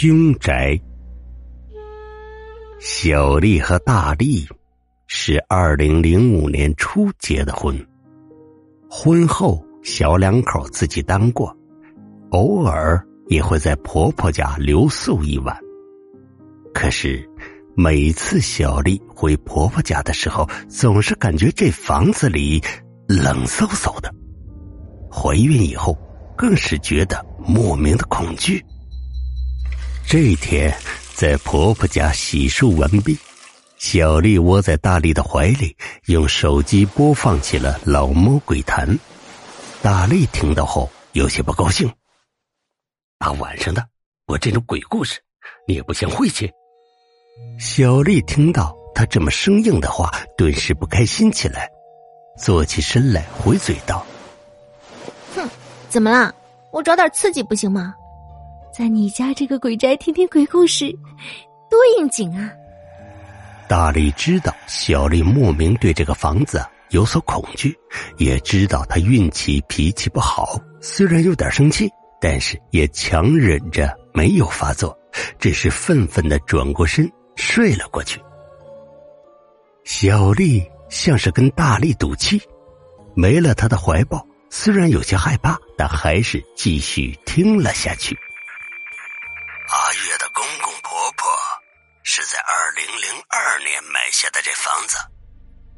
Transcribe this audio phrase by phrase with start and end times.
[0.00, 0.80] 凶宅。
[2.78, 4.46] 小丽和大力
[5.08, 7.76] 是二零零五年初结的婚，
[8.88, 11.52] 婚后小两口自己单过，
[12.30, 15.58] 偶尔也会在婆婆家留宿一晚。
[16.72, 17.28] 可是
[17.74, 22.62] 每次小丽回婆婆家的时候，总是感觉这房子里
[23.08, 24.14] 冷飕飕的。
[25.10, 25.98] 怀孕以后，
[26.36, 28.64] 更是觉得莫名的恐惧。
[30.10, 30.74] 这一天，
[31.14, 33.14] 在婆婆家洗漱完毕，
[33.76, 35.76] 小丽窝在大力的怀里，
[36.06, 38.88] 用手机播放起了《老猫鬼谈》。
[39.82, 41.92] 大力听到后有些不高兴
[43.20, 43.86] ：“大晚上的，
[44.26, 45.20] 我这种鬼故事，
[45.66, 46.50] 你也不嫌晦气？”
[47.60, 51.68] 小丽听到他这么生硬的话，顿时不开心起来，
[52.38, 54.06] 坐起身来回嘴道
[55.36, 55.46] ：“哼，
[55.90, 56.34] 怎么了？
[56.72, 57.94] 我找点刺激不行吗？”
[58.72, 60.90] 在你家这个鬼宅听听鬼故事，
[61.68, 62.50] 多应景啊！
[63.68, 67.76] 大力知道小丽莫名对这个房子有所恐惧，
[68.18, 74.96] 也知道她运气脾气不好，虽然有点生气，但是也强忍着没有发作，
[75.38, 78.20] 只是愤愤的转过身睡了过去。
[79.84, 82.40] 小丽像是跟大力赌气，
[83.14, 88.16] 没了他的怀抱，虽然有些害怕，但还是继续听了下去。
[89.70, 91.30] 阿月的公公婆婆
[92.02, 94.96] 是在二零零二年买下的这房子，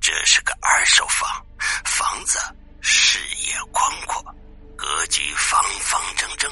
[0.00, 1.44] 这是个二手房，
[1.84, 2.38] 房子
[2.80, 4.24] 视野宽阔，
[4.74, 6.50] 格局方方正正，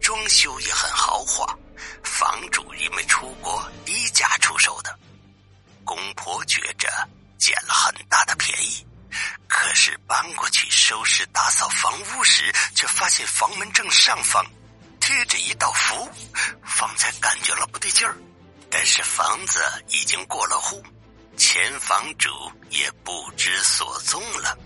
[0.00, 1.44] 装修也很豪华。
[2.04, 4.96] 房主因为出国低价出售的，
[5.84, 6.88] 公婆觉着
[7.40, 8.86] 捡了很大的便宜，
[9.48, 14.46] 可是搬过去收拾打扫房屋时，却发现房门正上方。
[15.00, 15.72] 贴着一道，
[16.82, 18.16] 方才感觉了不对劲儿，
[18.68, 20.82] 但是房子已经过了户，
[21.36, 22.28] 前房主
[22.70, 24.58] 也不知所踪了。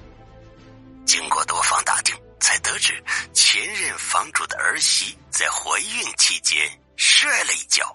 [1.07, 3.05] 经过多方打听，才得知
[3.35, 7.95] 前任房主的儿媳在怀孕期间摔了一跤，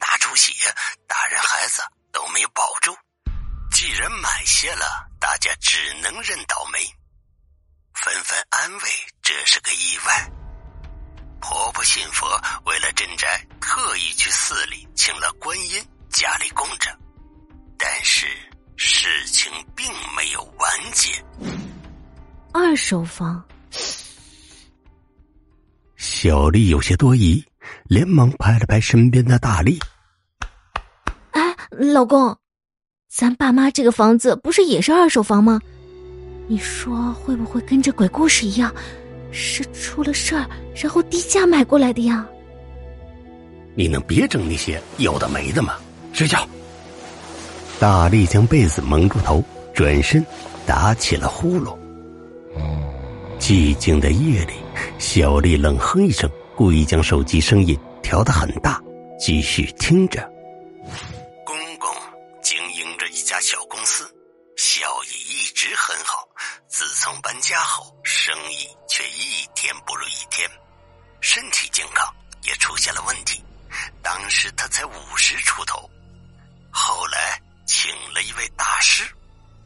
[0.00, 0.52] 大出血，
[1.06, 1.80] 大人孩子
[2.10, 2.92] 都没保住。
[3.70, 6.80] 既然买下了，大家只能认倒霉，
[7.94, 8.90] 纷纷安慰
[9.22, 10.28] 这是个意外。
[11.46, 12.26] 婆婆信佛，
[12.64, 15.72] 为了镇宅，特意去寺里请了观音，
[16.08, 16.88] 家里供着。
[17.76, 18.26] 但是
[18.76, 21.12] 事情并没有完结。
[22.50, 23.44] 二手房，
[25.96, 27.44] 小丽有些多疑，
[27.90, 29.78] 连忙拍了拍身边的大力
[31.32, 32.34] ：“哎，老公，
[33.10, 35.60] 咱爸妈这个房子不是也是二手房吗？
[36.48, 38.74] 你说会不会跟这鬼故事一样？”
[39.34, 42.24] 是出了事儿，然后低价买过来的呀。
[43.74, 45.74] 你能别整那些有的没的吗？
[46.12, 46.48] 睡觉。
[47.80, 49.42] 大力将被子蒙住头，
[49.74, 50.24] 转身
[50.64, 51.76] 打起了呼噜。
[53.40, 54.52] 寂静的夜里，
[54.98, 58.80] 小丽冷哼一声，故意将手机声音调得很大，
[59.18, 60.22] 继续听着。
[61.44, 61.90] 公公
[62.40, 64.08] 经营着一家小公司，
[64.74, 66.26] 效益一直很好。
[66.68, 68.68] 自从搬家后，生意。
[68.88, 70.50] 却一天不如一天，
[71.20, 72.12] 身体健康
[72.42, 73.40] 也出现了问题。
[74.02, 75.88] 当时他才五十出头，
[76.72, 79.04] 后来请了一位大师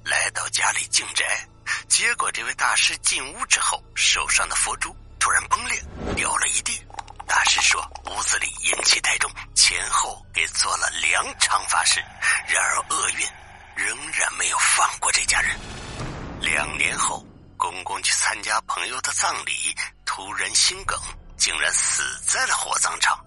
[0.05, 1.49] 来到家里敬宅，
[1.89, 5.83] 结果这位大师进屋之后，手上的佛珠突然崩裂，
[6.17, 6.79] 掉了一地。
[7.27, 12.01] 大师说屋子里阴气太重，前后给做了两场法事，
[12.47, 13.27] 然而厄运
[13.79, 15.57] 仍然没有放过这家人。
[16.41, 17.25] 两年后。
[17.61, 19.75] 公公去参加朋友的葬礼，
[20.07, 20.97] 突然心梗，
[21.37, 23.19] 竟然死在了火葬场。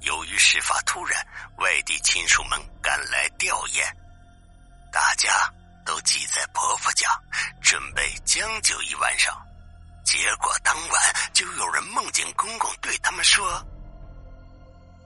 [0.00, 1.26] 由于事发突然，
[1.56, 3.82] 外地亲属们赶来吊唁，
[4.92, 5.50] 大家
[5.86, 7.08] 都挤在婆婆家，
[7.62, 9.34] 准备将就一晚上。
[10.04, 13.66] 结果当晚就有人梦见公公对他们说：“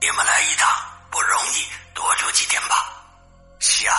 [0.01, 0.67] 你们来一趟
[1.09, 2.91] 不容易，多住几天吧。”
[3.61, 3.92] 吓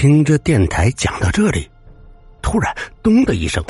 [0.00, 1.68] 听着电台讲到这里，
[2.40, 2.72] 突然
[3.02, 3.60] “咚”的一声，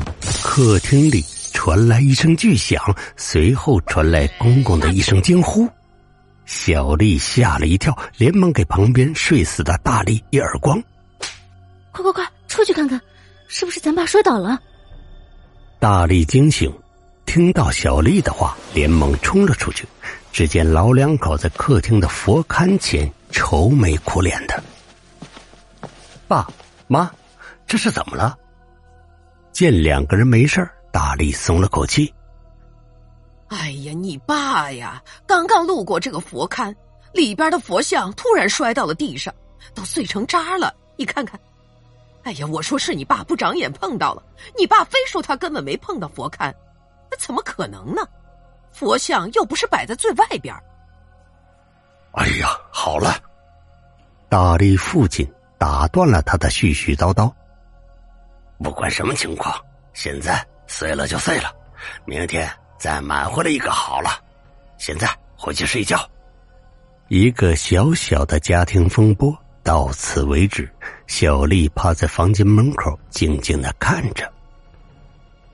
[0.43, 2.79] 客厅里传来一声巨响，
[3.17, 5.67] 随后传来公公的一声惊呼。
[6.45, 10.79] 小丽吓了一跳，连忙给旁边睡死的大力一耳光
[11.93, 13.01] ：“快快快，出去看看，
[13.49, 14.61] 是不是咱爸摔倒了？”
[15.81, 16.71] 大力惊醒，
[17.25, 19.89] 听到小丽的话，连忙冲了出去。
[20.31, 24.63] 只见老两口在客厅的佛龛前愁眉苦脸的。
[26.29, 26.47] 爸
[26.87, 27.11] 妈，
[27.67, 28.39] 这是怎么了？
[29.51, 32.13] 见两个人没事大力松了口气。
[33.49, 36.75] 哎呀，你爸呀，刚刚路过这个佛龛，
[37.15, 39.35] 里边的佛像突然摔到了地上，
[39.75, 40.73] 都碎成渣了。
[40.97, 41.41] 你看看，
[42.25, 44.23] 哎呀，我说是你爸不长眼碰到了，
[44.59, 46.53] 你爸非说他根本没碰到佛龛，
[47.11, 48.03] 那怎么可能呢？
[48.71, 50.55] 佛像又不是摆在最外边。
[52.13, 53.15] 哎呀，好了，
[54.29, 55.27] 大力父亲
[55.59, 57.33] 打断了他的絮絮叨叨。
[58.63, 59.55] 不管什么情况，
[59.93, 61.53] 现在碎了就碎了，
[62.05, 64.11] 明天再买回来一个好了。
[64.79, 66.09] 现在回去睡觉。
[67.09, 70.71] 一个小小的家庭风波到此为止。
[71.07, 74.31] 小丽趴在房间门口静静的看着。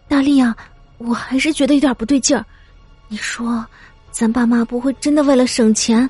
[0.08, 0.56] 大力啊，
[0.98, 2.44] 我还是觉得有点不对劲儿。
[3.08, 3.64] 你说，
[4.10, 6.08] 咱爸妈不会真的为了省钱？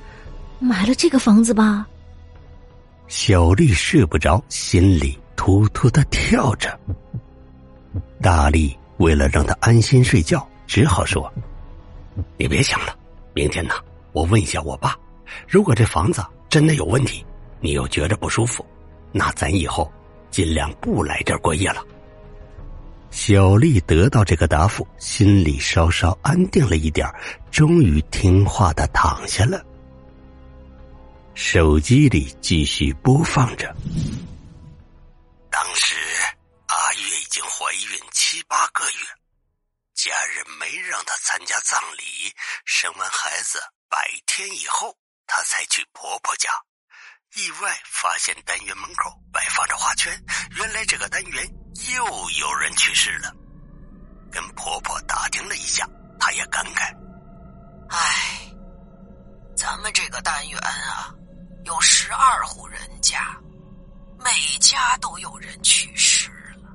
[0.57, 1.85] 买了这个房子吧，
[3.07, 6.77] 小丽睡不着，心里突突的跳着。
[8.21, 11.31] 大力为了让她安心睡觉，只好说
[12.37, 12.97] ：“你别想了，
[13.33, 13.75] 明天呢，
[14.11, 14.97] 我问一下我爸，
[15.47, 17.23] 如果这房子真的有问题，
[17.61, 18.65] 你又觉着不舒服，
[19.11, 19.91] 那咱以后
[20.31, 21.83] 尽量不来这儿过夜了。”
[23.11, 27.07] 小丽得到这个答复，心里稍稍安定了一点，
[27.49, 29.63] 终于听话的躺下了。
[31.35, 33.75] 手机里继续播放着。
[35.51, 35.95] 当时
[36.67, 39.05] 阿月已经怀孕七八个月，
[39.93, 42.33] 家人没让她参加葬礼。
[42.63, 43.59] 生完孩子
[43.89, 44.97] 百天以后，
[45.27, 46.49] 她才去婆婆家，
[47.35, 50.17] 意外发现单元门口摆放着花圈。
[50.57, 51.45] 原来这个单元
[51.95, 53.33] 又有人去世了。
[54.31, 55.85] 跟婆婆打听了一下，
[56.17, 56.93] 她也感慨
[57.91, 58.39] ：“哎，
[59.57, 61.13] 咱们这个单元啊。”
[61.65, 63.35] 有十二户人家，
[64.19, 64.29] 每
[64.59, 66.29] 家都有人去世
[66.61, 66.69] 了，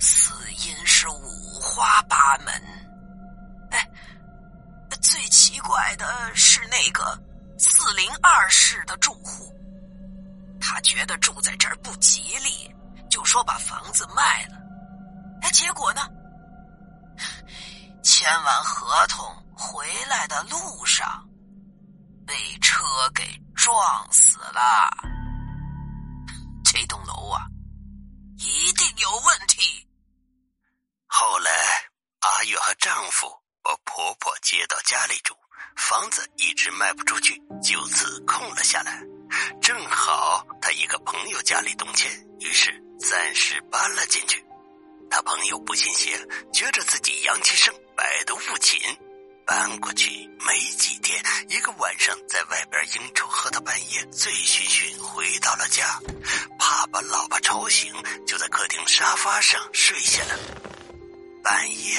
[0.00, 0.34] 死
[0.66, 2.52] 因是五花八门。
[3.70, 3.88] 哎，
[5.00, 7.16] 最奇怪的是那个
[7.58, 9.54] 四零二室的住户，
[10.60, 12.68] 他觉得住在这儿不吉利，
[13.08, 14.56] 就说把房子卖了。
[15.42, 16.08] 哎，结果呢，
[18.02, 19.24] 签完合同
[19.54, 21.24] 回来的路上，
[22.26, 23.24] 被车给。
[23.58, 24.88] 撞死了，
[26.64, 27.42] 这栋楼啊，
[28.36, 29.84] 一定有问题。
[31.08, 31.50] 后来，
[32.20, 33.26] 阿月和丈夫
[33.60, 35.34] 把婆婆接到家里住，
[35.76, 39.02] 房子一直卖不出去，就此空了下来。
[39.60, 42.08] 正好他一个朋友家里动迁，
[42.38, 44.40] 于是暂时搬了进去。
[45.10, 46.16] 他朋友不信邪，
[46.52, 48.78] 觉着自己阳气盛，百毒不侵。
[49.48, 50.10] 搬过去
[50.46, 55.98] 没几天，一个晚上在外边应酬喝到半夜，醉醺醺回到了家，
[56.58, 57.90] 怕把老婆吵醒，
[58.26, 60.38] 就在客厅沙发上睡下了。
[61.42, 61.98] 半夜，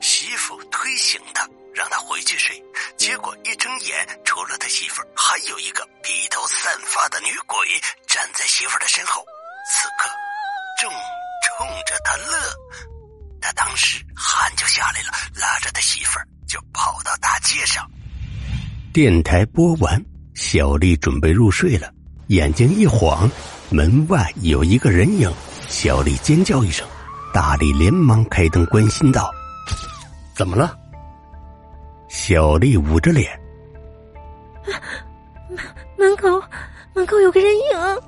[0.00, 2.60] 媳妇推醒他，让他回去睡，
[2.96, 9.24] 结果一睁眼，除了他媳妇还有一个披头散发的女鬼站在媳妇的身后。
[9.70, 10.10] 此刻，
[10.80, 12.52] 正冲着他乐，
[13.40, 16.26] 他当时汗就下来了，拉着他媳妇儿。
[16.48, 17.88] 就跑到大街上。
[18.92, 20.02] 电台播完，
[20.34, 21.92] 小丽准备入睡了，
[22.28, 23.30] 眼睛一晃，
[23.70, 25.30] 门外有一个人影。
[25.68, 26.88] 小丽尖叫一声，
[27.32, 29.30] 大力连忙开灯，关心道
[30.34, 30.74] ：“怎么了？”
[32.08, 33.38] 小丽捂着脸
[35.98, 36.42] ：“门门口，
[36.94, 38.02] 门口有个人影。”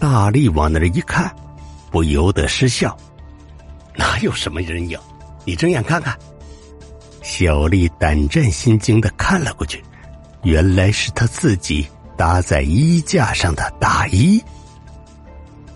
[0.00, 1.34] 大力往那儿一看，
[1.90, 2.94] 不由得失笑
[3.96, 4.98] ：“哪有什么人影？
[5.44, 6.18] 你睁眼看看。”
[7.28, 9.82] 小丽胆战心惊的看了过去，
[10.44, 11.84] 原来是他自己
[12.16, 14.40] 搭在衣架上的大衣。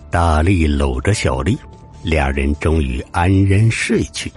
[0.09, 1.57] 大力搂着小丽，
[2.03, 4.31] 俩人终于安然睡去。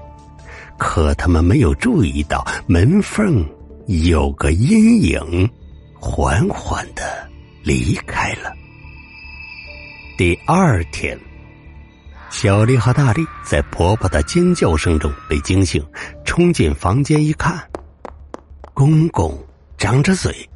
[0.76, 3.49] 可他们没有注意到门缝
[3.87, 5.49] 有个阴影，
[5.94, 7.26] 缓缓的
[7.62, 8.52] 离开了。
[10.18, 11.16] 第二天。
[12.31, 15.85] 小丽和大力在婆婆的尖叫声中被惊醒，
[16.25, 17.62] 冲进房间一看，
[18.75, 19.40] 公公
[19.78, 20.49] 张着嘴，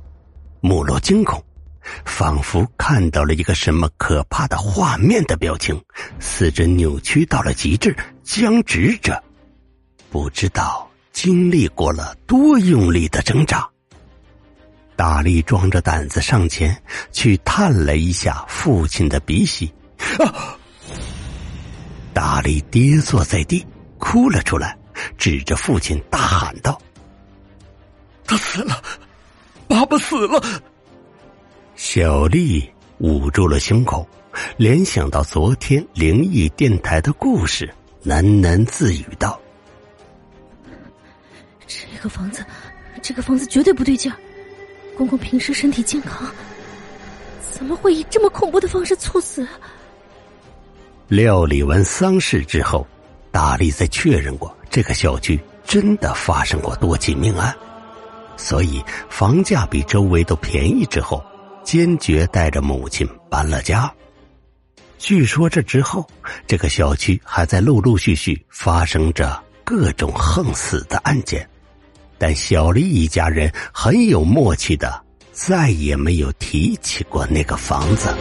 [0.61, 1.43] 目露惊恐，
[2.05, 5.81] 仿佛看到了一个什么可怕的画面的表情，
[6.19, 9.23] 四肢扭曲到了极致，僵直着，
[10.11, 13.67] 不知道经历过了多用力的挣扎。
[14.97, 16.77] 大力壮着胆子上前
[17.13, 19.73] 去探了一下父亲的鼻息，
[20.19, 20.58] 啊！
[22.49, 23.67] 大力跌坐在地，
[23.99, 24.75] 哭了出来，
[25.19, 26.81] 指着父亲大喊道
[28.25, 28.83] ：“他死了，
[29.69, 30.43] 爸爸死了！”
[31.76, 32.67] 小丽
[33.00, 34.09] 捂住了胸口，
[34.57, 37.71] 联想到昨天灵异电台的故事，
[38.02, 39.38] 喃喃自语道
[41.69, 42.43] ：“这个房子，
[43.02, 44.17] 这个房子绝对不对劲儿。
[44.97, 46.26] 公公平时身体健康，
[47.52, 49.47] 怎么会以这么恐怖的方式猝死？
[51.09, 52.87] 料理完丧事之后，
[53.31, 57.55] 大力在确认过这个小区真的发生过多起命案，
[58.37, 61.25] 所以房价比周围都便宜之后，
[61.65, 63.91] 坚决带着母亲搬了家。
[64.99, 66.07] 据说这之后，
[66.47, 71.49] 这个小区还在陆陆续续发生着各种横死的案件。
[72.19, 78.15] 但小丽一家人很有默契的，再也没有提起过那个房子。